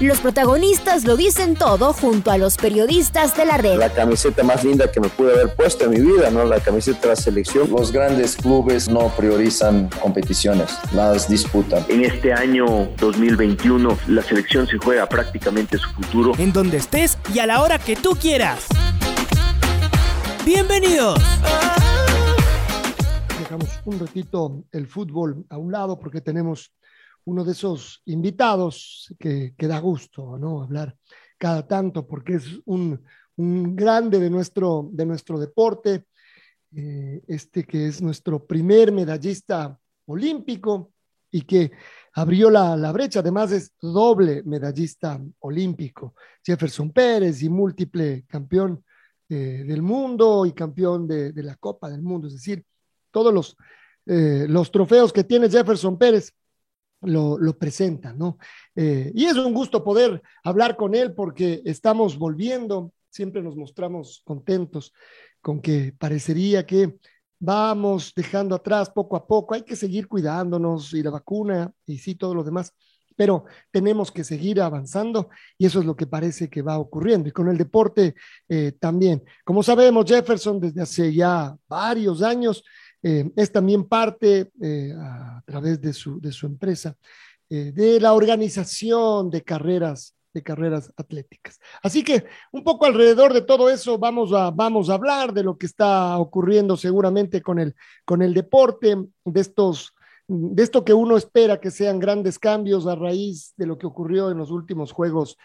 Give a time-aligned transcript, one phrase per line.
[0.00, 3.78] Los protagonistas lo dicen todo junto a los periodistas de la red.
[3.78, 6.44] La camiseta más linda que me pude haber puesto en mi vida, ¿no?
[6.44, 7.68] La camiseta de la selección.
[7.68, 11.84] Los grandes clubes no priorizan competiciones, las disputan.
[11.88, 16.32] En este año 2021 la selección se juega prácticamente su futuro.
[16.38, 18.66] En donde estés y a la hora que tú quieras.
[20.46, 21.20] Bienvenidos.
[23.40, 26.70] Dejamos un ratito el fútbol a un lado porque tenemos
[27.28, 30.62] uno de esos invitados que, que, da gusto, ¿no?
[30.62, 30.96] Hablar
[31.36, 33.04] cada tanto, porque es un,
[33.36, 36.06] un grande de nuestro, de nuestro deporte,
[36.74, 40.92] eh, este que es nuestro primer medallista olímpico
[41.30, 41.70] y que
[42.14, 48.82] abrió la, la, brecha, además es doble medallista olímpico, Jefferson Pérez y múltiple campeón
[49.28, 52.64] eh, del mundo y campeón de, de, la Copa del Mundo, es decir,
[53.10, 53.54] todos los,
[54.06, 56.32] eh, los trofeos que tiene Jefferson Pérez
[57.02, 58.38] lo, lo presenta, ¿no?
[58.74, 64.22] Eh, y es un gusto poder hablar con él porque estamos volviendo, siempre nos mostramos
[64.24, 64.92] contentos
[65.40, 66.96] con que parecería que
[67.38, 72.16] vamos dejando atrás poco a poco, hay que seguir cuidándonos y la vacuna y sí,
[72.16, 72.74] todo lo demás,
[73.18, 77.28] pero tenemos que seguir avanzando y eso es lo que parece que va ocurriendo.
[77.28, 78.14] Y con el deporte
[78.48, 79.24] eh, también.
[79.44, 82.62] Como sabemos, Jefferson desde hace ya varios años
[83.02, 86.96] eh, es también parte, eh, a través de su, de su empresa,
[87.48, 91.58] eh, de la organización de carreras, de carreras atléticas.
[91.82, 95.56] Así que un poco alrededor de todo eso vamos a, vamos a hablar de lo
[95.56, 97.74] que está ocurriendo seguramente con el,
[98.04, 99.94] con el deporte, de estos
[100.30, 104.30] de esto que uno espera que sean grandes cambios a raíz de lo que ocurrió
[104.30, 105.38] en los últimos Juegos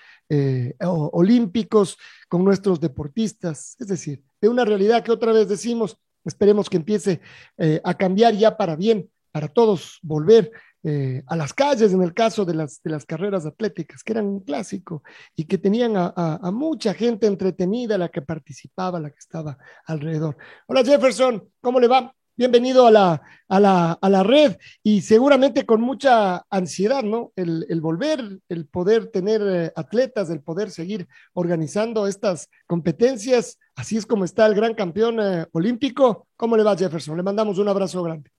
[0.82, 1.98] Olímpicos
[2.28, 7.22] con nuestros deportistas, es decir, de una realidad que otra vez decimos, Esperemos que empiece
[7.58, 10.52] eh, a cambiar ya para bien, para todos volver
[10.86, 14.26] eh, a las calles en el caso de las, de las carreras atléticas, que eran
[14.26, 15.02] un clásico
[15.36, 20.36] y que tenían a, mucha gente entretenida, la que participaba, la que estaba alrededor.
[20.68, 22.14] Hola Jefferson, ¿cómo le va?
[22.36, 27.32] Bienvenido a la, a la, a la red y seguramente con mucha ansiedad, ¿no?
[27.36, 33.60] El, volver, el poder tener eh, atletas, el poder seguir organizando estas competencias.
[33.76, 36.28] Así es como está el gran campeón eh, olímpico.
[36.36, 37.18] ¿Cómo le va, Jefferson?
[37.18, 38.30] Le mandamos un abrazo grande.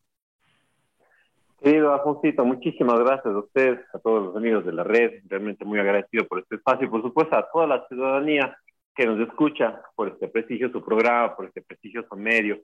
[1.62, 5.78] Querido Alfonsito, muchísimas gracias a ustedes, a todos los amigos de la red, realmente muy
[5.78, 8.54] agradecido por este espacio y por supuesto a toda la ciudadanía
[8.94, 12.60] que nos escucha por este prestigioso programa, por este prestigioso medio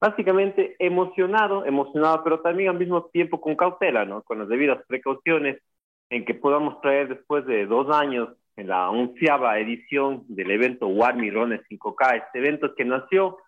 [0.00, 4.22] básicamente emocionado, emocionado, pero también al mismo tiempo con cautela, ¿no?
[4.22, 5.58] Con las debidas precauciones
[6.08, 11.30] en que podamos traer después de dos años en la onceava edición del evento Warmi
[11.30, 13.38] Rones 5K, este evento que nació,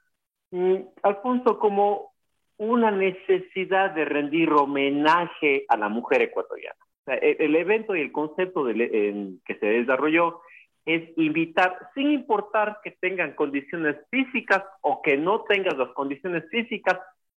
[0.51, 2.13] mm, Alfonso, como
[2.59, 6.77] una necesidad de rendir homenaje a la mujer ecuatoriana.
[7.01, 10.41] O sea, el, el, evento y el concepto de, en, que se desarrolló
[10.85, 16.99] es invitar, sin importar que tengan condiciones físicas o que no tengas las condiciones físicas,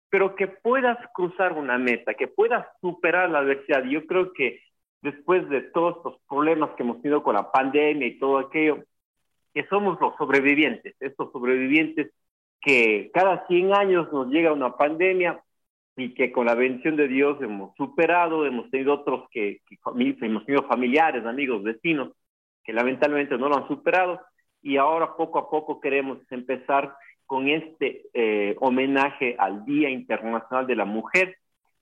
[0.10, 3.84] pero que puedas cruzar una meta, que puedas superar la adversidad.
[3.84, 4.62] Yo creo que
[5.02, 8.84] después de todos estos problemas que hemos tenido con la pandemia y todo aquello,
[9.54, 12.12] que somos los sobrevivientes, estos sobrevivientes
[12.62, 15.44] que cada 100 años nos llega una pandemia
[15.98, 20.46] y que con la bendición de Dios hemos superado, hemos tenido otros que, que hemos
[20.46, 22.14] tenido familiares, amigos, vecinos,
[22.64, 24.22] que lamentablemente no lo han superado
[24.62, 30.76] y ahora poco a poco queremos empezar con este eh, homenaje al Día Internacional de
[30.76, 31.38] la Mujer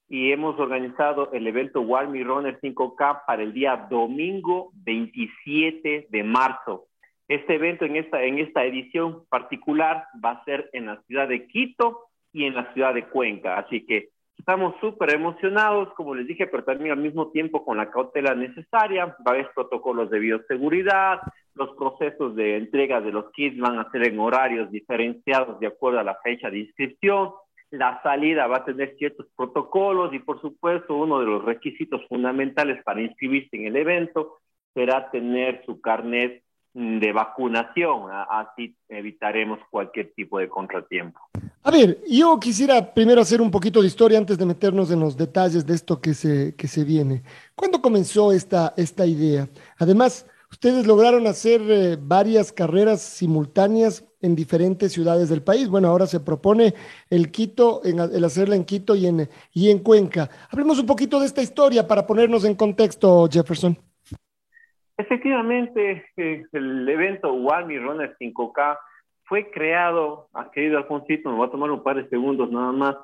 [0.09, 6.88] y hemos organizado el evento Walmy Runner 5K para el día domingo 27 de marzo.
[7.28, 11.47] Este evento en esta, en esta edición particular va a ser en la ciudad de
[11.47, 16.48] Quito y en la ciudad de Cuenca, así que Estamos súper emocionados, como les dije,
[16.48, 19.06] pero también al mismo tiempo con la cautela necesaria.
[19.06, 21.22] Va a haber protocolos de bioseguridad,
[21.54, 26.00] los procesos de entrega de los kits van a ser en horarios diferenciados de acuerdo
[26.00, 27.32] a la fecha de inscripción.
[27.70, 32.84] La salida va a tener ciertos protocolos y, por supuesto, uno de los requisitos fundamentales
[32.84, 34.40] para inscribirse en el evento
[34.74, 36.44] será tener su carnet
[36.74, 41.20] de vacunación, así evitaremos cualquier tipo de contratiempo.
[41.63, 45.16] A ver, yo quisiera primero hacer un poquito de historia antes de meternos en los
[45.16, 47.22] detalles de esto que se, que se viene.
[47.53, 49.47] ¿Cuándo comenzó esta, esta idea?
[49.78, 55.69] Además, ustedes lograron hacer eh, varias carreras simultáneas en diferentes ciudades del país.
[55.69, 56.73] Bueno, ahora se propone
[57.11, 60.31] el Quito, en, el hacerla en Quito y en, y en Cuenca.
[60.49, 63.78] Hablemos un poquito de esta historia para ponernos en contexto, Jefferson.
[64.97, 68.78] Efectivamente, el evento Walmy Runner 5K
[69.32, 72.98] fue creado, ah, querido Alfonsito, me voy a tomar un par de segundos nada más,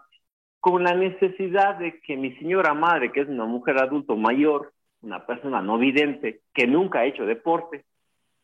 [0.59, 5.25] con la necesidad de que mi señora madre, que es una mujer adulto mayor, una
[5.25, 7.85] persona no vidente, que nunca ha hecho deporte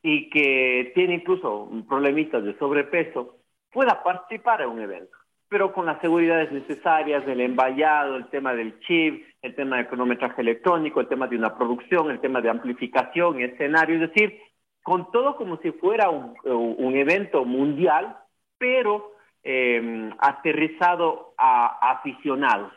[0.01, 3.39] y que tiene incluso problemitas de sobrepeso,
[3.69, 5.17] pueda participar en un evento,
[5.49, 10.39] pero con las seguridades necesarias del emballado, el tema del chip, el tema de cronometraje
[10.39, 14.39] electrónico, el tema de una producción, el tema de amplificación, escenario, es decir,
[14.83, 18.17] con todo como si fuera un, un evento mundial,
[18.57, 19.13] pero
[19.43, 22.71] eh, aterrizado a, aficionados.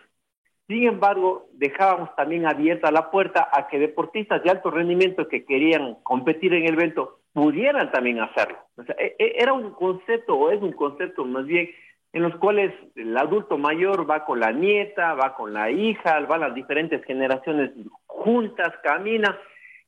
[0.66, 5.96] Sin embargo, dejábamos también abierta la puerta a que deportistas de alto rendimiento que querían
[6.02, 8.58] competir en el evento pudieran también hacerlo.
[8.98, 11.70] E, e, era un concepto, o es un concepto más bien,
[12.12, 16.40] en los cuales el adulto mayor va con la nieta, va con la hija, van
[16.40, 17.70] las diferentes generaciones
[18.06, 19.38] juntas, camina,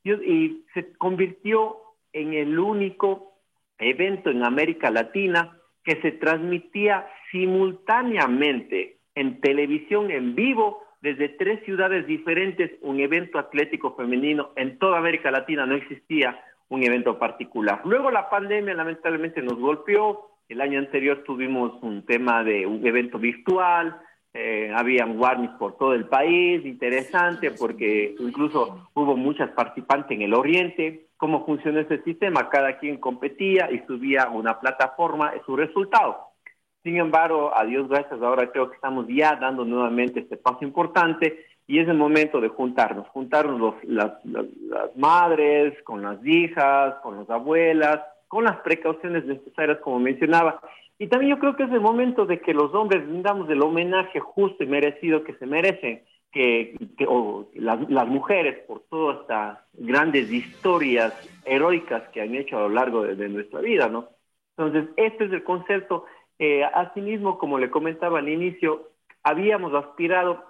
[0.05, 1.77] y, y se convirtió
[2.21, 3.35] en el único
[3.79, 12.07] evento en América Latina que se transmitía simultáneamente en televisión en vivo desde tres ciudades
[12.07, 17.81] diferentes, un evento atlético femenino en toda América Latina no existía un evento particular.
[17.85, 23.19] Luego la pandemia lamentablemente nos golpeó, el año anterior tuvimos un tema de un evento
[23.19, 23.97] virtual,
[24.35, 30.35] eh, habían warnings por todo el país, interesante porque incluso hubo muchas participantes en el
[30.35, 36.29] oriente, cómo funciona ese sistema, cada quien competía y subía una plataforma su resultado.
[36.83, 41.45] Sin embargo, a Dios gracias, ahora creo que estamos ya dando nuevamente este paso importante
[41.67, 47.29] y es el momento de juntarnos, juntarnos las, las madres con las hijas, con las
[47.29, 50.61] abuelas, con las precauciones necesarias, como mencionaba.
[50.99, 54.21] Y también yo creo que es el momento de que los hombres brindamos el homenaje
[54.21, 56.77] justo y merecido que se merecen que,
[57.07, 61.13] o las, mujeres por todas estas grandes historias
[61.45, 64.11] heroicas que han hecho a lo largo de, nuestra vida, ¿no?
[64.57, 66.05] Entonces, este es el concepto.
[66.39, 68.91] Eh, asimismo, como le comentaba al inicio,
[69.23, 70.45] habíamos aspirado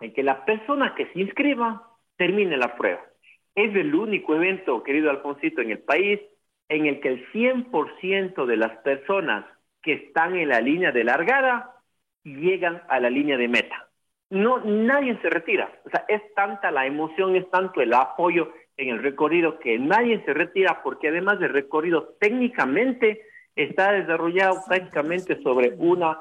[0.00, 3.00] en que la persona que se inscriba termine la prueba.
[3.54, 6.20] Es el único evento, querido Alfonsito, en el país
[6.68, 9.44] en el que el 100% de las personas
[9.82, 11.76] que están en la línea de largada
[12.24, 13.83] llegan a la línea de meta
[14.34, 15.70] no, nadie se retira.
[15.86, 20.22] O sea, es tanta la emoción, es tanto el apoyo en el recorrido que nadie
[20.24, 23.22] se retira porque además del recorrido técnicamente
[23.54, 26.18] está desarrollado prácticamente sobre una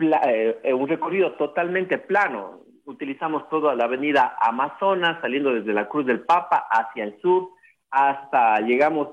[0.00, 2.60] eh, un recorrido totalmente plano.
[2.84, 7.50] Utilizamos toda la avenida Amazonas, saliendo desde la Cruz del Papa hacia el sur,
[7.90, 9.08] hasta llegamos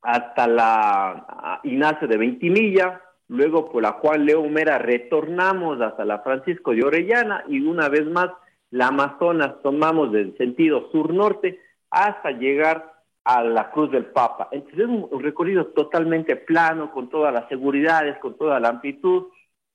[0.00, 6.72] hasta la Ignacio de Ventimilla, luego por la Juan León Mera retornamos hasta la Francisco
[6.72, 8.30] de Orellana y una vez más
[8.70, 14.48] la Amazonas tomamos del sentido sur-norte hasta llegar a la Cruz del Papa.
[14.52, 19.26] Entonces es un, recorrido totalmente plano, con todas las seguridades, con toda la amplitud,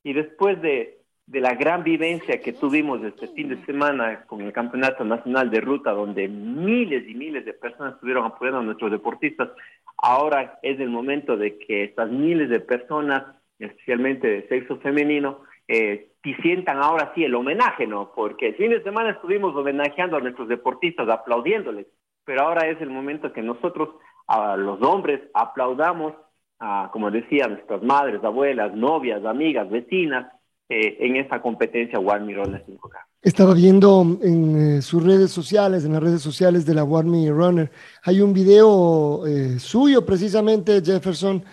[0.03, 4.53] y después de, de la gran vivencia que tuvimos este fin de semana con el
[4.53, 9.49] Campeonato Nacional de Ruta, donde miles y miles de personas estuvieron apoyando a nuestros deportistas,
[9.97, 13.23] ahora es el momento de que estas miles de personas
[13.65, 16.09] especialmente de sexo femenino, eh,
[16.41, 18.11] sientan ahora sí el homenaje, ¿no?
[18.15, 21.87] Porque el fin de semana estuvimos homenajeando a nuestros deportistas, aplaudiéndoles,
[22.25, 23.89] pero ahora es el momento que nosotros,
[24.27, 26.13] a los hombres, aplaudamos,
[26.59, 30.31] a, como decía, nuestras madres, abuelas, novias, amigas, vecinas,
[30.69, 32.97] eh, en esta competencia One Runner 5K.
[33.21, 37.69] Estaba viendo en eh, sus redes sociales, en las redes sociales de la Me Runner,
[38.03, 41.43] hay un video eh, suyo precisamente, Jefferson,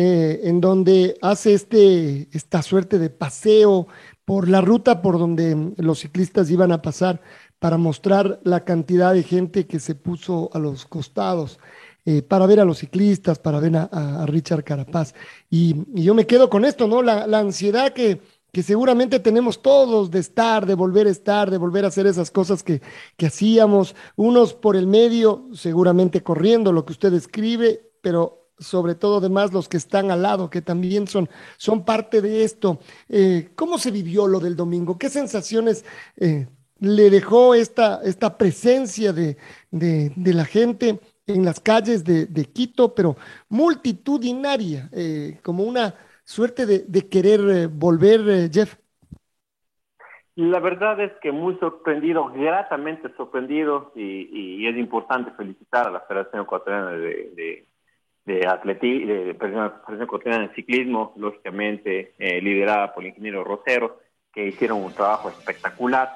[0.00, 3.88] eh, en donde hace este, esta suerte de paseo
[4.24, 7.20] por la ruta por donde los ciclistas iban a pasar
[7.58, 11.58] para mostrar la cantidad de gente que se puso a los costados.
[12.04, 15.14] Eh, para ver a los ciclistas, para ver a, Richard Carapaz.
[15.50, 17.02] Y, yo me quedo con esto, ¿no?
[17.02, 18.20] La, ansiedad que,
[18.52, 22.30] que, seguramente tenemos todos de estar, de volver a estar, de volver a hacer esas
[22.30, 22.80] cosas que,
[23.16, 29.18] que hacíamos, unos por el medio, seguramente corriendo lo que usted escribe, pero sobre todo
[29.18, 32.78] además los que están al lado, que también son, son parte de esto.
[33.08, 34.98] Eh, ¿Cómo se vivió lo del domingo?
[34.98, 35.84] ¿Qué sensaciones
[36.16, 36.46] eh,
[36.80, 39.36] le dejó esta, esta presencia de,
[39.70, 43.16] la gente en las calles de, Quito, pero
[43.48, 48.76] multitudinaria, eh, como una suerte de, querer volver, Jeff?
[50.38, 56.42] La verdad es que muy sorprendido, gratamente sorprendido, y, es importante felicitar a la Federación
[56.42, 57.66] Ecuatoriana de,
[58.28, 64.00] de, Atletismo, de Federación Ecuatoriana de Ciclismo, lógicamente eh, liderada por el ingeniero Rosero,
[64.32, 66.10] que hicieron un trabajo espectacular.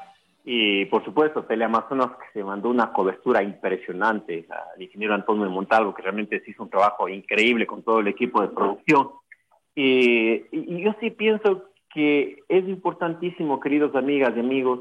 [0.44, 6.02] Y por supuesto, Teleamazonas que se mandó una cobertura impresionante, al ingeniero Antonio Montalvo, que
[6.02, 9.10] realmente se hizo un trabajo increíble con todo el equipo de producción.
[9.74, 14.80] y yo sí pienso que es importantísimo, queridos amigas y amigos,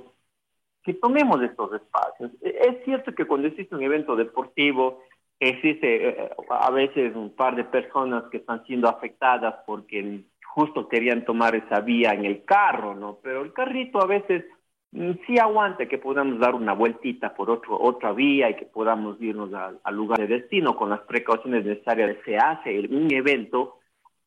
[0.83, 2.31] que tomemos estos espacios.
[2.41, 5.03] Es cierto que cuando existe un evento deportivo,
[5.49, 11.25] existe eh, a veces un par de personas que están siendo afectadas porque justo querían
[11.25, 13.17] tomar esa vía en el carro, ¿no?
[13.23, 14.45] Pero el carrito a veces
[14.91, 19.19] mm, sí aguanta que podamos dar una vueltita por otro, otra vía y que podamos
[19.21, 22.17] irnos al lugar de destino con las precauciones necesarias.
[22.23, 23.79] Se hace un evento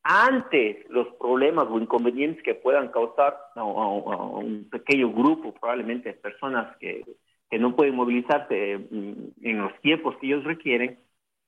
[0.02, 7.04] antes los problemas o inconvenientes que puedan causar a, un pequeño grupo, probablemente personas que,
[7.49, 10.99] que no pueden movilizarse mm, en los tiempos que ellos requieren,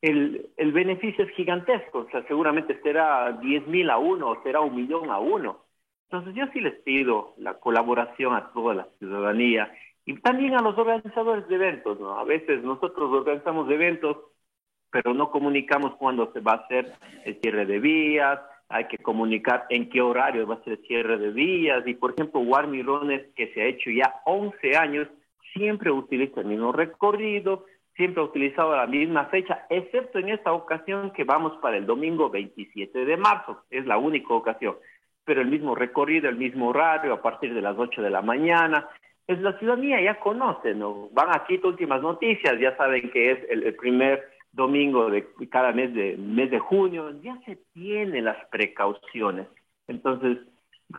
[0.08, 2.00] el, el beneficio es gigantesco.
[2.00, 5.64] O sea, seguramente será 10 mil a uno o será un millón a uno.
[6.10, 9.72] Entonces yo sí les pido la colaboración a toda la ciudadanía
[10.04, 11.98] y también a los organizadores de eventos.
[11.98, 12.18] ¿no?
[12.18, 14.16] A veces nosotros organizamos eventos
[14.90, 16.92] pero no comunicamos cuándo se va a hacer
[17.25, 21.18] el cierre de vías, hay que comunicar en qué horario va a ser el cierre
[21.18, 25.08] de vías, y por ejemplo, Guarmirones, que se ha hecho ya 11 años,
[25.52, 31.10] siempre utiliza el mismo recorrido, siempre ha utilizado la misma fecha, excepto en esta ocasión
[31.12, 34.76] que vamos para el domingo 27 de marzo, es la única ocasión,
[35.24, 38.88] pero el mismo recorrido, el mismo horario, a partir de las 8 de la mañana,
[39.26, 41.08] es la ciudadanía ya conoce, ¿no?
[41.12, 44.22] Van aquí últimas noticias, ya saben que es el primer
[44.52, 49.46] domingo de cada mes de mes de junio, ya se tienen las precauciones.
[49.86, 50.38] Entonces,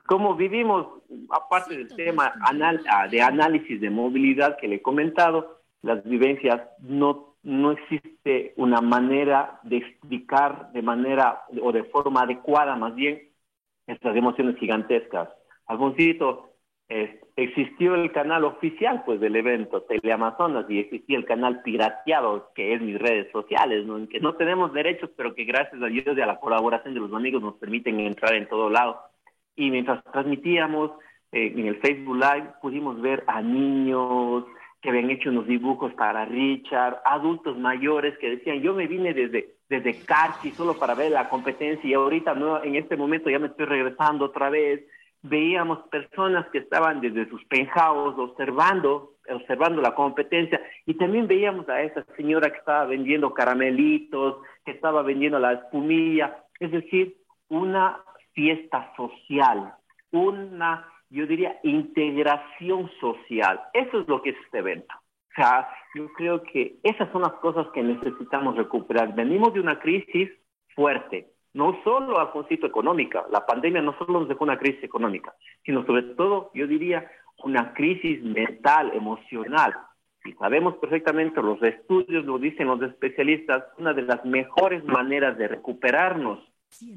[0.05, 0.87] como vivimos,
[1.29, 7.35] aparte del tema ah, de análisis de movilidad que le he comentado, las vivencias no,
[7.43, 13.29] no existe una manera de explicar de manera o de forma adecuada más bien
[13.85, 15.29] estas emociones gigantescas.
[15.65, 16.47] Alfoncito,
[16.89, 22.81] existió el canal oficial pues del evento Teleamazonas y existía el canal pirateado que es
[22.81, 23.97] mis redes sociales, ¿no?
[23.97, 27.01] en que no tenemos derechos pero que gracias a Dios y a la colaboración de
[27.01, 28.99] los amigos nos permiten entrar en todo lado.
[29.55, 30.91] Y mientras transmitíamos
[31.31, 34.45] eh, en el Facebook Live pudimos ver a niños
[34.81, 39.55] que habían hecho unos dibujos para Richard, adultos mayores que decían yo me vine desde
[39.69, 43.47] desde Carchi solo para ver la competencia y ahorita no en este momento ya me
[43.47, 44.85] estoy regresando otra vez
[45.23, 50.61] veíamos personas que estaban desde sus penjados observando, observando la competencia.
[50.85, 56.43] Y también veíamos a esa señora que estaba vendiendo caramelitos, que estaba vendiendo la espumilla,
[56.59, 57.17] es decir,
[57.49, 57.99] una
[58.33, 59.73] fiesta social,
[60.11, 63.61] una, yo diría, integración social.
[63.73, 64.93] Eso es lo que es este evento.
[65.31, 69.13] O sea, yo creo que esas son las cosas que necesitamos recuperar.
[69.15, 70.29] Venimos de una crisis
[70.75, 75.33] fuerte, no solo Alfonsito económica, la pandemia no solo nos dejó una crisis económica,
[75.65, 77.09] sino sobre todo, yo diría,
[77.43, 79.73] una crisis mental, emocional.
[80.25, 85.47] Y sabemos perfectamente, los estudios lo dicen los especialistas, una de las mejores maneras de
[85.47, 86.39] recuperarnos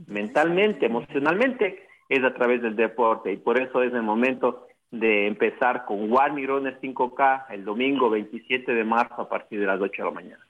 [0.09, 3.33] mentalmente, emocionalmente, es a través del deporte.
[3.33, 8.73] Y por eso es el momento de empezar con One Mirones 5K el domingo 27
[8.73, 10.47] de marzo a partir de las 8 de la mañana.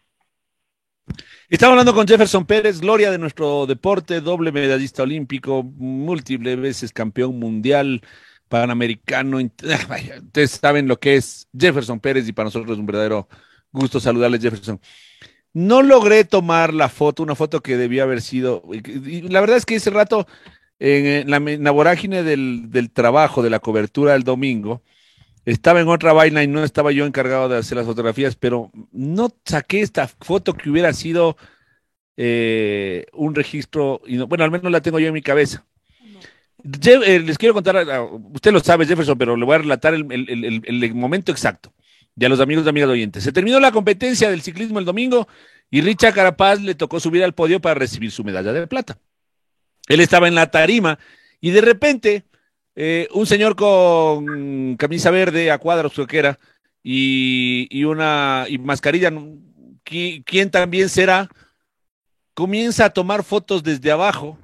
[1.49, 7.39] Estamos hablando con Jefferson Pérez, gloria de nuestro deporte, doble medallista olímpico, múltiples veces campeón
[7.39, 8.01] mundial,
[8.49, 9.39] panamericano.
[9.39, 13.29] Ustedes saben lo que es Jefferson Pérez y para nosotros es un verdadero
[13.71, 14.81] gusto saludarle, Jefferson.
[15.53, 18.63] No logré tomar la foto, una foto que debía haber sido.
[18.73, 20.27] Y la verdad es que ese rato,
[20.81, 24.83] en la, vorágine del, del trabajo, de la cobertura del domingo,
[25.45, 29.33] estaba en otra vaina y no estaba yo encargado de hacer las fotografías, pero no
[29.45, 31.37] saqué esta foto que hubiera sido
[32.17, 35.65] eh, un registro, y bueno, al menos la tengo yo en mi cabeza.
[36.63, 37.87] Eh, les quiero contar,
[38.35, 41.73] usted lo sabe, Jefferson, pero le voy a relatar el, momento exacto.
[42.15, 43.25] Y a los amigos y amigas oyentes.
[43.25, 45.27] Se terminó la competencia del ciclismo el domingo
[45.71, 48.99] y Richard Carapaz le tocó subir al podio para recibir su medalla de plata.
[49.91, 51.01] Él estaba en la tarima
[51.41, 52.25] y de repente
[52.77, 56.39] eh, un señor con camisa verde a cuadros, creo que era,
[56.81, 59.13] y, una y mascarilla,
[59.83, 61.29] ¿quién también será?
[62.35, 64.39] Comienza a tomar fotos desde abajo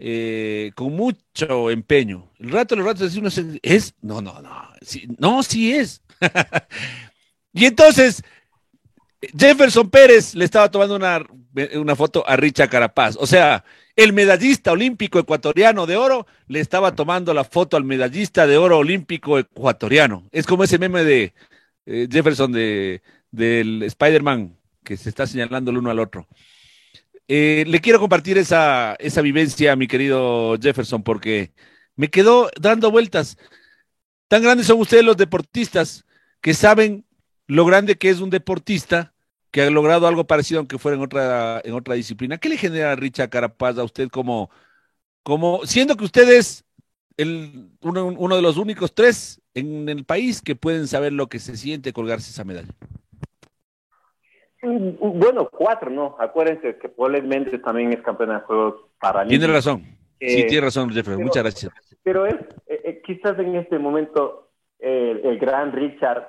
[0.00, 2.28] eh, con mucho empeño.
[2.40, 3.28] El rato, los ratos, uno
[3.62, 4.70] es, no, no, no,
[5.18, 6.02] no, sí es.
[7.52, 8.24] y entonces,
[9.38, 11.24] Jefferson Pérez le estaba tomando una,
[11.76, 13.16] una foto a Richa Carapaz.
[13.20, 13.64] O sea,
[13.96, 18.78] el medallista olímpico ecuatoriano de oro le estaba tomando la foto al medallista de oro
[18.78, 20.28] olímpico ecuatoriano.
[20.32, 21.32] Es como ese meme de
[21.86, 26.26] eh, Jefferson de, del Spider-Man que se está señalando el uno al otro.
[27.28, 31.52] Eh, le quiero compartir esa, esa vivencia, mi querido Jefferson, porque
[31.96, 33.38] me quedó dando vueltas.
[34.28, 36.04] Tan grandes son ustedes los deportistas
[36.40, 37.06] que saben
[37.46, 39.13] lo grande que es un deportista
[39.54, 42.38] que ha logrado algo parecido aunque fuera en otra, en otra disciplina.
[42.38, 44.50] ¿Qué le genera Richard Carapaz a usted como,
[45.22, 46.64] como siendo que usted es
[47.16, 51.38] el, uno, uno, de los únicos tres en el país que pueden saber lo que
[51.38, 52.72] se siente colgarse esa medalla?
[54.60, 56.16] Mm, bueno, cuatro, ¿no?
[56.18, 59.38] Acuérdense que Paul Méndez también es campeón de Juegos Paralímpicos.
[59.38, 59.82] Tiene razón.
[60.20, 61.16] sí, tiene razón, Jeffrey.
[61.16, 61.72] Muchas gracias.
[62.02, 62.34] Pero es,
[62.66, 66.26] eh, eh, quizás en este momento, eh, el gran Richard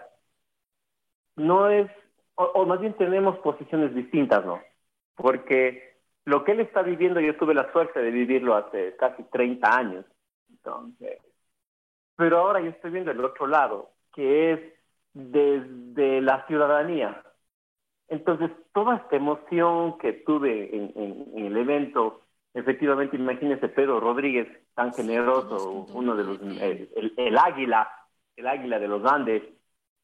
[1.35, 1.89] no es
[2.35, 4.61] o, más bien tenemos posiciones distintas, ¿no?
[5.15, 9.75] Porque lo que él está viviendo, yo tuve la suerte de vivirlo hace casi 30
[9.75, 10.05] años.
[10.49, 11.19] Entonces,
[12.15, 14.59] pero ahora yo estoy viendo el otro lado, que es
[15.13, 17.23] desde la ciudadanía.
[18.07, 22.21] Entonces, toda esta emoción que tuve en, el evento,
[22.53, 27.89] efectivamente, imagínese Pedro Rodríguez, tan generoso, uno de los, el, águila,
[28.35, 29.41] el águila de los Andes,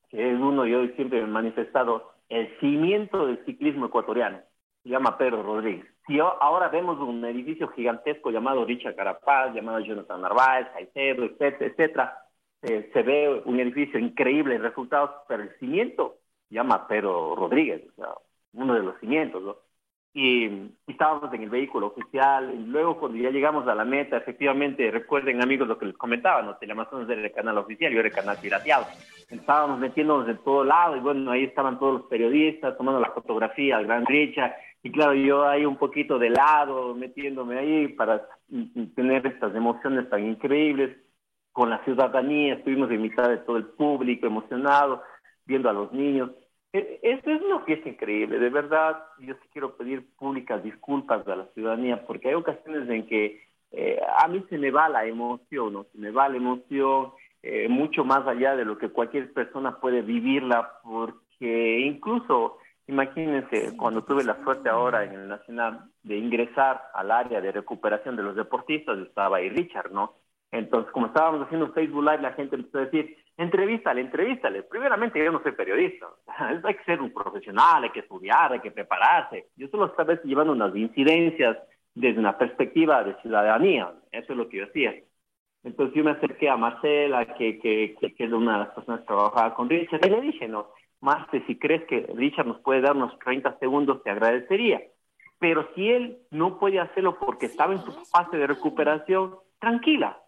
[0.10, 4.40] que es uno, yo siempre he manifestado, el cimiento del ciclismo ecuatoriano.
[4.84, 5.86] Se llama Pedro Rodríguez.
[6.08, 12.18] Si ahora vemos un edificio gigantesco llamado Richard Carapaz, llamado Jonathan Narváez, Caicedo, etcétera, etcétera,
[12.64, 17.84] eh, se ve un edificio increíble en resultados, pero el cimiento se llama Pedro Rodríguez,
[17.90, 18.14] o sea,
[18.54, 19.58] uno de los cimientos, ¿no?
[20.14, 22.54] Y, estábamos en el vehículo oficial.
[22.54, 26.42] Y luego, cuando ya llegamos a la meta, efectivamente, recuerden, amigos, lo que les comentaba,
[26.42, 26.58] ¿no?
[26.58, 28.86] Telemazones era el canal oficial, yo era el canal pirateado.
[29.30, 33.78] Estábamos metiéndonos de todo lado, y bueno, ahí estaban todos los periodistas tomando la fotografía
[33.78, 34.54] al Gran Richard.
[34.84, 38.28] Y claro, yo ahí un poquito de lado, metiéndome ahí para
[38.96, 40.98] tener estas emociones tan increíbles
[41.54, 42.56] con la ciudadanía.
[42.56, 45.04] Estuvimos en mitad de todo el público, emocionado,
[45.46, 46.32] viendo a los niños.
[46.74, 49.04] E, esto es una fiesta increíble, de verdad.
[49.20, 54.00] Yo sí quiero pedir públicas disculpas a la ciudadanía porque hay ocasiones en que eh,
[54.18, 55.84] a mí se me va la emoción, ¿no?
[55.86, 57.12] Se me va la emoción
[57.44, 64.04] eh, mucho más allá de lo que cualquier persona puede vivirla, porque incluso, imagínense, cuando
[64.04, 68.36] tuve la suerte ahora en el Nacional de ingresar al área de recuperación de los
[68.36, 70.14] deportistas, estaba ahí Richard, ¿no?
[70.52, 74.64] Entonces, como estábamos haciendo Facebook Live, la gente empezó a decir, entrevístale, entrevístale.
[74.64, 76.08] Primeramente, yo no soy periodista.
[76.64, 79.48] hay que ser un profesional, hay que estudiar, hay que prepararse.
[79.56, 81.58] Yo solo estaba llevando unas incidencias
[81.94, 83.92] desde una perspectiva de ciudadanía.
[84.12, 84.96] Eso es lo que yo hacía.
[85.64, 89.08] Entonces yo me acerqué a Marcela, que, que, que, es una de las personas que
[89.08, 90.70] trabajaba con Richard, y le dije, no,
[91.02, 94.82] Marce, si crees que Richard nos puede dar unos 30 segundos, te agradecería.
[95.40, 100.20] Pero si él no puede hacerlo porque estaba en su fase de recuperación, tranquila,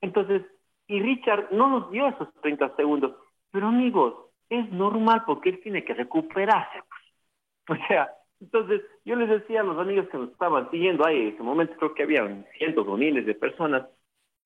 [0.00, 0.42] entonces,
[0.88, 3.14] y Richard no nos dio esos 30 segundos,
[3.50, 4.14] pero amigos,
[4.48, 6.82] es normal porque él tiene que recuperarse.
[6.88, 6.98] Pues.
[7.70, 11.28] O sea, entonces yo les decía a los amigos que nos estaban siguiendo ahí, en
[11.34, 13.86] ese momento creo que había cientos o miles de personas,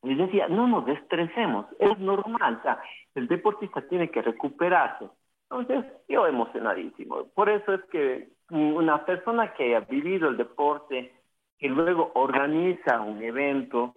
[0.03, 2.83] les decía, no nos estresemos, es normal, o sea,
[3.15, 5.09] el deportista tiene que recuperarse.
[5.49, 7.29] Entonces, yo emocionadísimo.
[7.35, 11.15] Por eso es que una persona que ha vivido el deporte,
[11.59, 13.95] que luego organiza un evento,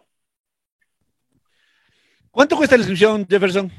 [2.30, 3.70] ¿Cuánto cuesta la inscripción, Jefferson?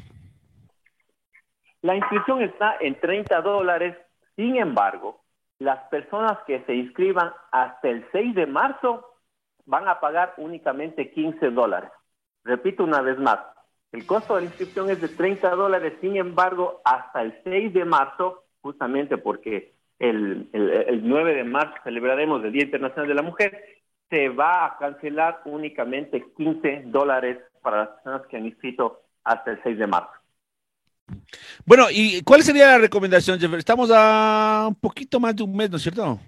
[1.82, 3.98] La inscripción está en 30 dólares.
[4.36, 5.24] Sin embargo,
[5.60, 9.08] las personas que se inscriban hasta el 6 de marzo
[9.66, 11.92] van a pagar únicamente 15 dólares.
[12.44, 13.40] Repito una vez más,
[13.92, 17.86] el costo de la inscripción es de 30 dólares, sin embargo, hasta el 6 de
[17.86, 23.22] marzo, justamente porque el, el, el 9 de marzo celebraremos el Día Internacional de la
[23.22, 23.81] Mujer,
[24.12, 29.64] se va a cancelar únicamente 15 dólares para las personas que han inscrito hasta el
[29.64, 30.12] 6 de marzo.
[31.66, 33.60] Bueno, ¿y cuál sería la recomendación, Jeffer?
[33.60, 36.20] Estamos a un poquito más de un mes, ¿no es cierto?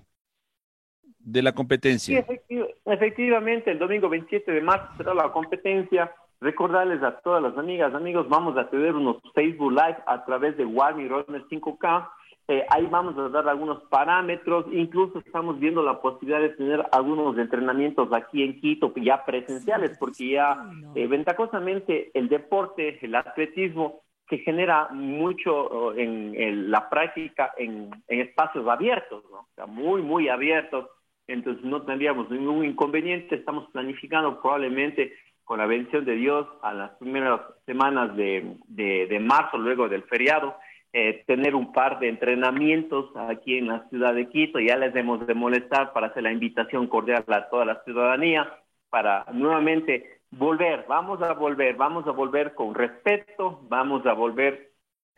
[1.19, 2.25] De la competencia.
[2.47, 6.11] Sí, efectivamente, el domingo 27 de marzo será la competencia.
[6.39, 10.65] Recordarles a todas las amigas, amigos, vamos a tener unos Facebook Live a través de
[10.65, 12.09] Warmi Runner 5K.
[12.49, 17.37] Eh, ahí vamos a dar algunos parámetros, incluso estamos viendo la posibilidad de tener algunos
[17.37, 20.57] entrenamientos aquí en Quito, ya presenciales, porque ya
[20.93, 28.67] eh, ventajosamente el deporte, el atletismo, se genera mucho oh, en, la práctica en, espacios
[28.67, 29.39] abiertos, ¿no?
[29.39, 30.89] o sea, muy, muy abiertos,
[31.27, 35.13] entonces no tendríamos ningún inconveniente, estamos planificando probablemente
[35.45, 40.55] con la bendición de Dios a las primeras semanas de, de marzo, luego del feriado,
[40.93, 44.59] eh, tener un par de entrenamientos aquí en la ciudad de Quito.
[44.59, 48.47] Ya les hemos de molestar para hacer la invitación cordial a toda la ciudadanía
[48.89, 54.71] para nuevamente volver, vamos a volver, vamos a volver con respeto, vamos a volver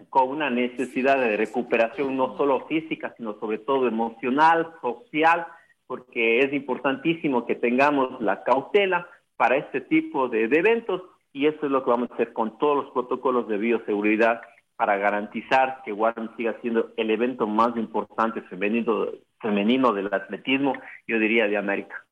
[0.09, 5.45] con una necesidad de recuperación no solo física, sino sobre todo emocional, social,
[5.87, 11.01] porque es importantísimo que tengamos la cautela para este tipo de, de eventos
[11.33, 14.41] y eso es lo que vamos a hacer con todos los protocolos de bioseguridad
[14.75, 19.07] para garantizar que Warren siga siendo el evento más importante femenino,
[19.39, 20.73] femenino del atletismo,
[21.07, 22.05] yo diría, de América.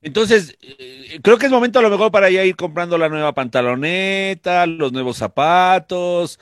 [0.00, 3.32] Entonces, eh, creo que es momento a lo mejor para ya ir comprando la nueva
[3.32, 6.38] pantaloneta, los nuevos zapatos,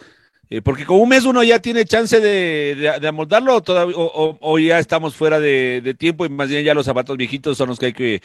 [0.48, 4.78] eh, porque con un mes uno ya tiene chance de, de, amoldarlo o, o, ya
[4.78, 7.92] estamos fuera de, tiempo y más bien ya los zapatos viejitos son los que hay
[7.92, 8.22] que,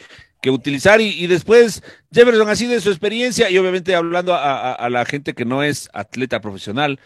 [0.48, 1.00] utilizar.
[1.00, 1.82] Y, después,
[2.12, 6.40] Jefferson, así de su experiencia y obviamente hablando a, la gente que no es atleta
[6.40, 7.00] profesional,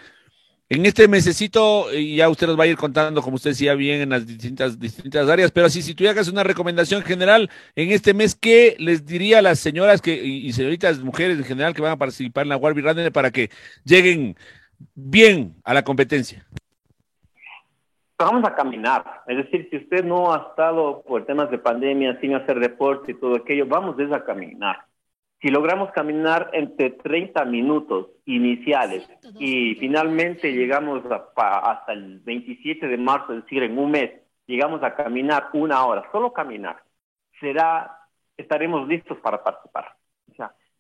[0.69, 4.11] en este mesecito, ya usted nos va a ir contando, como usted decía bien, en
[4.11, 8.35] las distintas, distintas áreas, pero así, si tú hagas una recomendación general en este mes,
[8.35, 11.97] ¿qué les diría a las señoras que, y, señoritas, mujeres en general que van a
[11.97, 13.51] participar en la Warby Runner para que
[13.85, 14.37] lleguen
[14.95, 16.47] bien a la competencia?
[18.19, 19.23] Vamos a caminar.
[19.27, 23.21] Es decir, si usted no ha estado por temas de pandemia sin hacer deporte y
[23.21, 24.87] todo aquello, vamos a caminar.
[25.43, 29.07] Si logramos caminar entre 30 minutos iniciales
[29.39, 34.13] y finalmente llegamos hasta el 27 de marzo, es decir, en un mes,
[34.47, 36.83] llegamos a caminar una hora, solo caminar,
[37.39, 37.99] será,
[38.37, 39.95] estaremos listos para participar.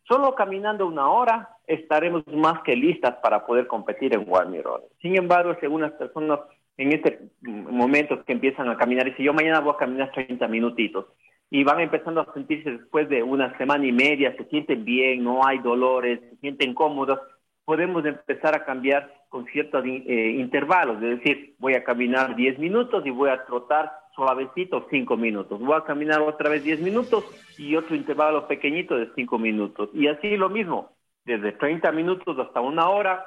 [0.08, 4.58] Solo caminando una hora estaremos más que listas para poder competir en Warmi
[5.02, 6.40] Sin embargo, si algunas personas
[6.76, 11.06] en este momento que empiezan a caminar, si yo mañana voy a caminar 30 minutitos,
[11.50, 15.46] y van empezando a sentirse después de una semana y media, se sienten bien, no
[15.46, 17.20] hay dolores, se sienten cómodos,
[17.64, 23.04] podemos empezar a cambiar con ciertos eh, intervalos, es decir, voy a caminar 10 minutos
[23.06, 27.24] y voy a trotar suavecito 5 minutos, voy a caminar otra vez 10 minutos
[27.58, 30.90] y otro intervalo pequeñito de 5 minutos, y así lo mismo,
[31.24, 33.26] desde 30 minutos hasta una hora,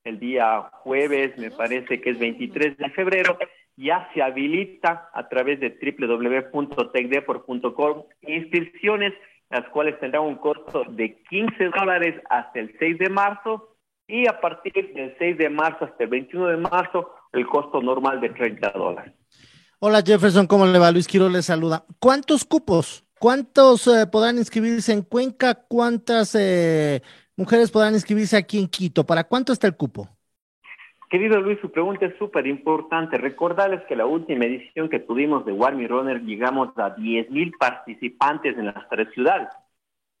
[0.03, 3.37] el día jueves me parece que es 23 de febrero,
[3.75, 9.13] ya se habilita a través de www.tecdepor.com inscripciones,
[9.49, 13.75] las cuales tendrán un costo de 15 dólares hasta el 6 de marzo
[14.07, 18.21] y a partir del 6 de marzo hasta el 21 de marzo el costo normal
[18.21, 19.13] de 30 dólares.
[19.79, 20.91] Hola Jefferson, ¿cómo le va?
[20.91, 21.85] Luis Quiroz le saluda.
[21.99, 23.05] ¿Cuántos cupos?
[23.19, 25.55] ¿Cuántos eh, podrán inscribirse en Cuenca?
[25.55, 27.01] ¿Cuántas eh,
[27.35, 29.05] mujeres podrán inscribirse aquí en Quito?
[29.05, 30.16] ¿Para cuánto está el cupo?
[31.09, 33.17] Querido Luis, su pregunta es súper importante.
[33.17, 38.65] Recordarles que la última edición que tuvimos de Warmy Runner llegamos a 10.000 participantes en
[38.65, 39.47] las tres ciudades.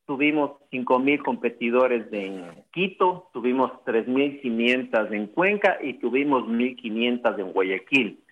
[0.05, 8.23] Tuvimos 5.000 competidores en Quito, tuvimos 3.500 en Cuenca y tuvimos 1.500 en Guayaquil.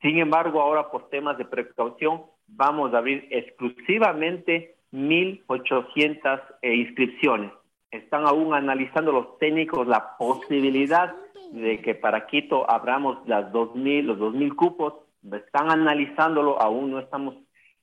[0.00, 7.52] Sin embargo, ahora por temas de precaución vamos a abrir exclusivamente 1.800 eh, inscripciones.
[7.90, 11.14] Están aún analizando los técnicos la posibilidad
[11.52, 14.94] de que para Quito abramos las 2000, los 2000 cupos,
[15.32, 17.34] están analizándolo, aún no estamos,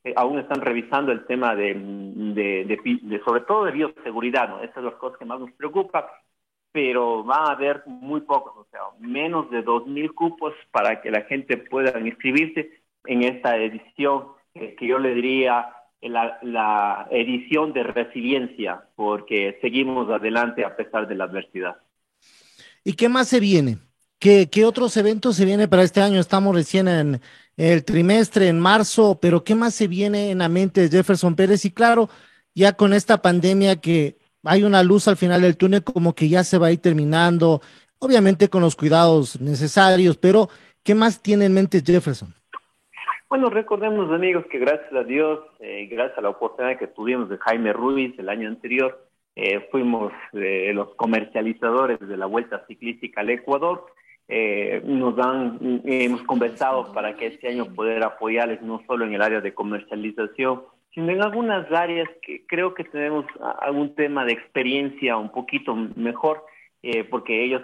[0.04, 1.74] eh, aún están revisando el tema de,
[3.26, 4.62] sobre todo de bioseguridad, ¿no?
[4.62, 6.10] Esas son las cosas que más nos preocupa,
[6.72, 11.22] pero va a haber muy pocos, o sea, menos de 2000 cupos para que la
[11.22, 15.70] gente pueda inscribirse en esta edición, eh, que yo le diría
[16.02, 21.78] la, la edición de resiliencia, porque seguimos adelante a pesar de la adversidad.
[22.88, 23.80] ¿Y qué más se viene?
[24.20, 26.20] ¿Qué, ¿Qué, otros eventos se viene para este año?
[26.20, 27.20] Estamos recién en
[27.58, 31.66] el trimestre, en marzo, pero ¿qué más se viene en la mente de Jefferson Pérez?
[31.66, 32.10] Y claro,
[32.54, 36.44] ya con esta pandemia que hay una luz al final del túnel, como que ya
[36.44, 37.60] se va a ir terminando,
[37.98, 40.50] obviamente con los cuidados necesarios, pero
[40.84, 42.36] ¿qué más tiene en mente Jefferson?
[43.28, 47.40] Bueno, recordemos amigos que gracias a Dios, eh, gracias a la oportunidad que tuvimos de
[47.40, 49.05] Jaime Ruiz el año anterior,
[49.36, 53.86] eh, fuimos eh, los comercializadores de la Vuelta Ciclística al Ecuador.
[54.30, 59.22] Eh, nos han, hemos conversado para que este año poder apoyarles no solo en el
[59.22, 63.26] área de comercialización, sino en algunas áreas que creo que tenemos
[63.60, 66.46] algún tema de experiencia un poquito mejor,
[67.10, 67.64] porque ellos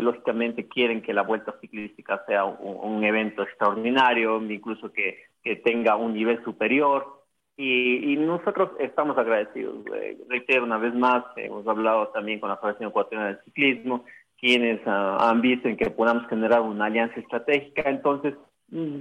[0.00, 6.14] lógicamente quieren que la Vuelta Ciclística sea un, evento extraordinario, incluso que, que tenga un
[6.14, 7.21] nivel superior.
[7.56, 9.84] Y, nosotros estamos agradecidos.
[10.28, 14.04] Reitero una vez más, hemos hablado también con la Federación Ecuatoriana de Ciclismo,
[14.40, 17.88] quienes ah, han visto en que podamos generar una alianza estratégica.
[17.88, 18.34] Entonces,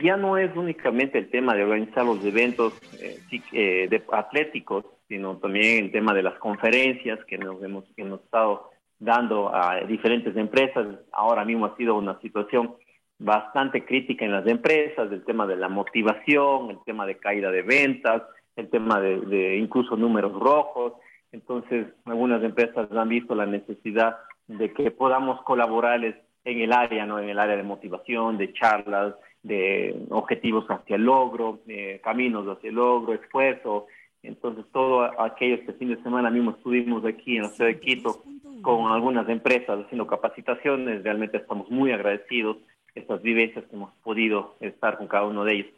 [0.03, 3.19] ya no es únicamente el tema de organizar los eventos eh,
[3.53, 8.21] eh, de atléticos, sino también el tema de las conferencias que nos hemos, que hemos
[8.21, 10.87] estado dando a diferentes empresas.
[11.11, 12.75] Ahora mismo ha sido una situación
[13.17, 17.61] bastante crítica en las empresas, el tema de la motivación, el tema de caída de
[17.61, 18.23] ventas,
[18.55, 20.93] el tema de, incluso números rojos.
[21.31, 27.19] Entonces, algunas empresas han visto la necesidad de que podamos colaborarles en el área, ¿no?
[27.19, 32.69] En el área de motivación, de charlas, de objetivos hacia el logro, de caminos hacia
[32.69, 33.87] el logro, esfuerzo.
[34.23, 38.23] Entonces, todo aquello este fin de semana mismo estuvimos aquí en la ciudad de Quito
[38.61, 41.03] con algunas empresas haciendo capacitaciones.
[41.03, 42.57] Realmente estamos muy agradecidos
[42.93, 45.71] estas vivencias que hemos podido estar con cada uno de ellos.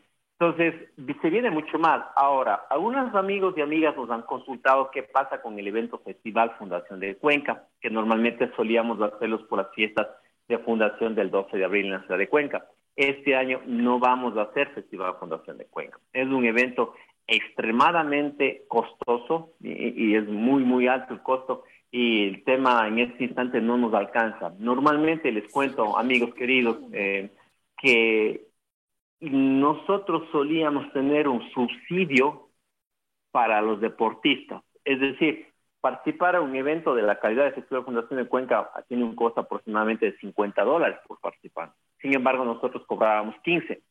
[0.44, 0.90] Entonces,
[1.22, 2.04] se viene mucho más.
[2.18, 7.00] Ahora, algunos amigos y amigas nos han consultado qué pasa con el evento Festival Fundación
[7.00, 10.08] de Cuenca, que normalmente solíamos hacerlos por las fiestas
[10.50, 12.66] de fundación del 12 de abril en la ciudad de Cuenca.
[12.98, 15.98] Este año no vamos a hacer Festival Fundación de Cuenca.
[16.12, 16.94] Es un evento
[17.26, 23.62] extremadamente costoso y, es muy, muy alto el costo y el tema en este instante
[23.62, 24.52] no nos alcanza.
[24.60, 27.30] Normalmente les cuento, amigos queridos, eh,
[27.78, 28.53] que
[29.30, 32.50] nosotros solíamos tener un subsidio
[33.32, 34.64] para los deportistas.
[34.84, 35.48] Es decir,
[35.80, 39.42] participar en un evento de la calidad de Festival Fundación de Cuenca tiene un costo
[39.42, 41.72] aproximadamente de 50 dólares por participar.
[42.02, 43.82] Sin embargo, nosotros cobrábamos 15.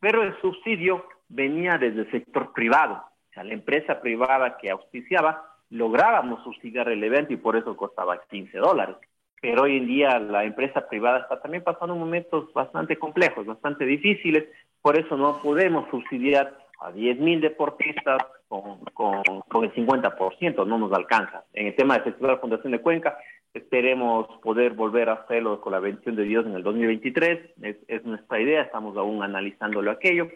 [0.00, 2.94] Pero el subsidio venía desde el sector privado.
[2.94, 8.20] O sea, la empresa privada que auspiciaba, lográbamos subsidiar el evento y por eso costaba
[8.28, 8.96] 15 dólares
[9.42, 14.44] pero hoy en día la empresa privada está también pasando momentos bastante complejos, bastante difíciles,
[14.80, 21.44] por eso no podemos subsidiar a 10.000 deportistas con, con, el 50%, no nos alcanza.
[21.54, 23.18] En el tema del Festival Fundación de Cuenca,
[23.52, 28.04] esperemos poder volver a hacerlo con la bendición de Dios en el 2023, es, es
[28.04, 30.28] nuestra idea, estamos aún analizándolo aquello.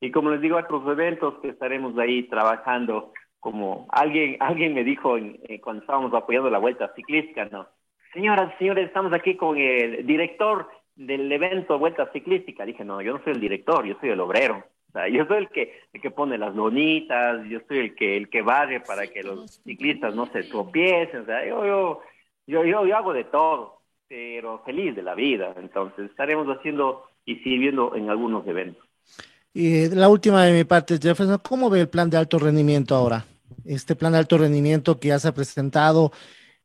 [0.00, 5.18] Y como les digo, otros eventos que estaremos ahí trabajando, como alguien alguien me dijo
[5.18, 7.66] eh, cuando estábamos apoyando la vuelta ciclística, ¿no?
[8.12, 12.64] Señoras, señores, estamos aquí con el director del evento Vuelta Ciclística.
[12.64, 14.64] Dije, no, yo no soy el director, yo soy el obrero.
[15.10, 18.42] Yo soy el que, el que pone las lonitas, yo soy el que, el que
[18.42, 21.22] barre para que los ciclistas no se tropiecen.
[21.22, 22.00] O sea, yo, yo,
[22.46, 25.54] yo, yo, yo hago de todo, pero feliz de la vida.
[25.56, 28.84] Entonces, estaremos haciendo y sirviendo en algunos eventos.
[29.54, 33.24] Y la última de mi parte, Jefferson, ¿cómo ve el plan de alto rendimiento ahora?
[33.64, 36.12] Este plan de alto rendimiento que ya se ha presentado,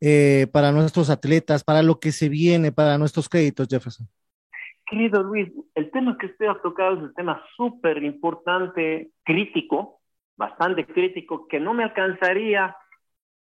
[0.02, 4.08] eh, para nuestros atletas, para lo que se viene, para nuestros créditos, Jefferson?
[4.90, 10.00] Querido Luis, el tema que usted ha tocado es un tema súper importante, crítico,
[10.38, 12.76] bastante crítico, que no me alcanzaría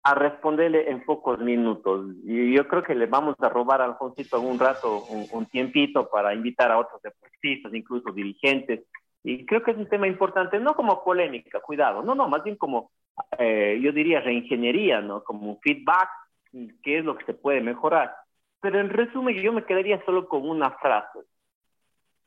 [0.02, 2.06] a responderle en pocos minutos.
[2.24, 6.08] Y yo creo que le vamos a robar a Alfonsito un rato, un, un tiempito
[6.08, 8.84] para invitar a otros deportistas, incluso dirigentes.
[9.22, 12.56] Y creo que es un tema importante, no como polémica, cuidado, no, no, más bien
[12.56, 12.90] como,
[13.38, 15.22] eh, yo diría, reingeniería, ¿no?
[15.22, 16.08] Como un feedback,
[16.82, 18.14] qué es lo que se puede mejorar.
[18.60, 21.20] Pero en resumen, yo me quedaría solo con una frase.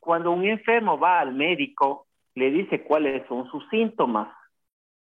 [0.00, 4.28] Cuando un enfermo va al médico, le dice cuáles son sus síntomas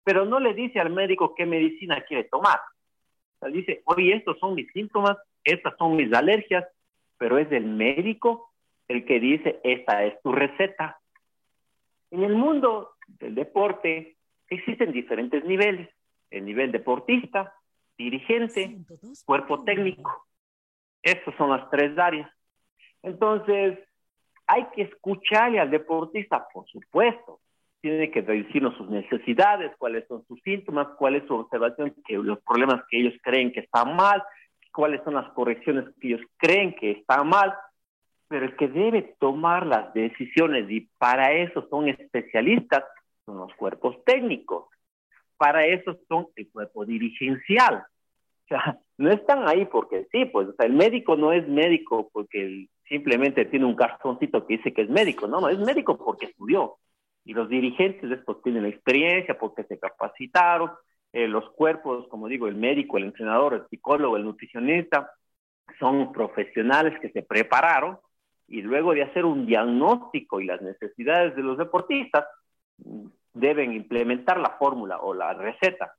[0.05, 2.59] pero no le dice al médico qué medicina quiere tomar.
[2.59, 6.65] O sea, dice, oye, estos son mis síntomas, estas son mis alergias,
[7.19, 8.51] pero es el médico
[8.87, 11.01] el que dice, esta es tu receta.
[12.11, 14.17] En el mundo del deporte
[14.49, 15.89] existen diferentes niveles.
[16.31, 17.55] El nivel deportista,
[17.97, 18.79] dirigente,
[19.25, 20.27] cuerpo técnico.
[21.03, 22.31] Estas son las tres áreas.
[23.03, 23.79] Entonces,
[24.47, 27.41] hay que escucharle al deportista, por supuesto,
[27.81, 32.41] tiene que decirnos sus necesidades, cuáles son sus síntomas, cuál es su observación, que los
[32.43, 34.23] problemas que ellos creen que están mal,
[34.73, 37.55] cuáles son las correcciones que ellos creen que están mal,
[38.27, 42.85] pero el que debe tomar las decisiones y para eso son especialistas
[43.27, 44.67] son los cuerpos técnicos,
[45.37, 47.85] para eso son el cuerpo dirigencial.
[48.45, 52.11] O sea, no están ahí porque sí, pues o sea, el médico no es médico
[52.13, 56.27] porque simplemente tiene un cartoncito que dice que es médico, no, no, es médico porque
[56.27, 56.77] estudió
[57.25, 60.71] y los dirigentes después tienen la experiencia porque se capacitaron,
[61.13, 65.11] eh, los cuerpos, como digo, el médico, el entrenador, el psicólogo, el nutricionista,
[65.79, 67.99] son profesionales que se prepararon
[68.47, 72.27] y luego de hacer un diagnóstico y las necesidades de los deportistas,
[73.35, 75.95] deben implementar la fórmula o la receta.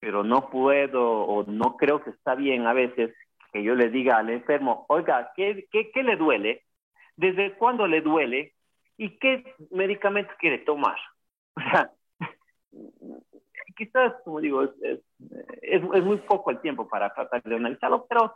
[0.00, 3.14] Pero no puedo o no creo que está bien a veces
[3.52, 6.64] que yo le diga al enfermo, oiga, ¿qué, qué, qué le duele?
[7.16, 8.54] ¿Desde cuándo le duele?
[8.96, 10.96] ¿Y qué medicamentos quiere tomar?
[11.56, 11.90] O sea,
[13.76, 14.70] quizás, como digo, es,
[15.62, 18.34] es, es, muy poco el tiempo para tratar de analizarlo, pero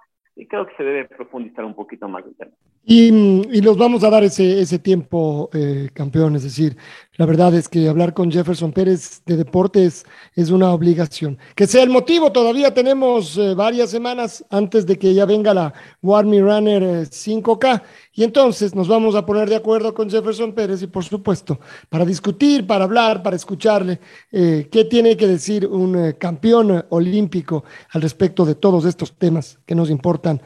[0.48, 2.50] creo que se debe profundizar un poquito más el tema.
[2.86, 6.36] Y, y nos vamos a dar ese, ese tiempo, eh, campeón.
[6.36, 6.76] Es decir,
[7.16, 11.38] la verdad es que hablar con Jefferson Pérez de deportes es una obligación.
[11.54, 15.72] Que sea el motivo, todavía tenemos eh, varias semanas antes de que ya venga la
[16.02, 17.82] Warmy Runner 5K.
[18.14, 21.58] Eh, y entonces nos vamos a poner de acuerdo con Jefferson Pérez y, por supuesto,
[21.88, 23.98] para discutir, para hablar, para escucharle,
[24.30, 29.90] qué tiene que decir un campeón olímpico al respecto de todos estos temas que nos
[29.90, 30.40] importan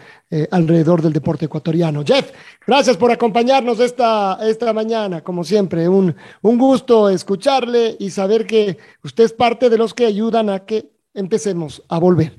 [0.50, 2.02] alrededor del deporte ecuatoriano.
[2.04, 2.32] Jeff,
[2.66, 8.78] gracias por acompañarnos esta, esta mañana, como siempre, un, un gusto escucharle y saber que
[9.04, 12.32] usted es parte de los que ayudan a que empecemos a volver.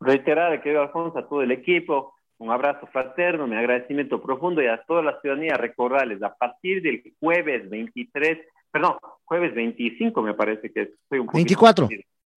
[0.00, 4.82] Reiterar, querido Alfonso, a todo el equipo, un abrazo fraterno, mi agradecimiento profundo y a
[4.82, 8.38] toda la ciudadanía recordarles, a partir del jueves 23,
[8.70, 11.88] perdón, jueves 25 me parece que estoy un 24.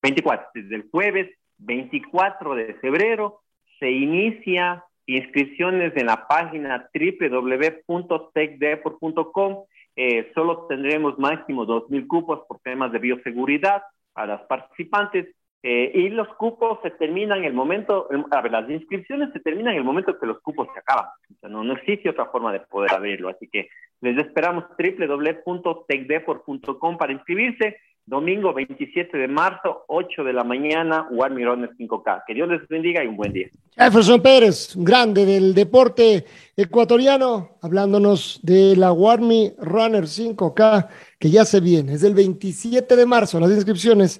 [0.01, 3.41] 24, desde el jueves 24 de febrero
[3.79, 9.65] se inicia inscripciones en la página www.techdeport.com.
[9.95, 13.81] Eh, solo tendremos máximo 2.000 cupos por temas de bioseguridad
[14.15, 15.27] a las participantes
[15.61, 19.83] eh, y los cupos se terminan el momento, a ver, las inscripciones se terminan el
[19.83, 21.03] momento que los cupos se acaban.
[21.05, 23.27] O sea, no, no existe otra forma de poder abrirlo.
[23.27, 23.67] Así que
[23.99, 31.69] les esperamos www.techdeport.com para inscribirse domingo 27 de marzo, 8 de la mañana, Juan Mirones
[31.77, 32.23] 5K.
[32.25, 33.49] Que Dios les bendiga y un buen día.
[33.77, 40.87] Jefferson Pérez, grande del deporte ecuatoriano, hablándonos de la Warmy Runner 5K,
[41.19, 41.93] que ya se viene.
[41.93, 43.39] Es el 27 de marzo.
[43.39, 44.19] Las inscripciones